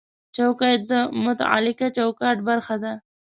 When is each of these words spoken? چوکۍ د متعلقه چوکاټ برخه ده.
چوکۍ 0.35 0.75
د 0.89 0.91
متعلقه 1.25 1.87
چوکاټ 1.97 2.37
برخه 2.49 2.75
ده. 2.83 2.93